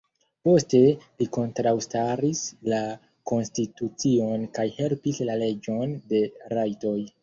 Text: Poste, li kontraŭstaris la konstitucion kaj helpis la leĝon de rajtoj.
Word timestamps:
Poste, 0.47 0.79
li 1.21 1.27
kontraŭstaris 1.37 2.43
la 2.75 2.81
konstitucion 3.35 4.51
kaj 4.59 4.69
helpis 4.83 5.25
la 5.33 5.41
leĝon 5.47 5.99
de 6.13 6.29
rajtoj. 6.61 7.01